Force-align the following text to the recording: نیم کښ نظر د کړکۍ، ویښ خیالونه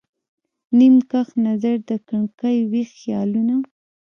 نیم 0.77 0.95
کښ 1.11 1.27
نظر 1.45 1.75
د 1.89 1.91
کړکۍ، 2.07 2.57
ویښ 2.71 2.89
خیالونه 2.99 3.55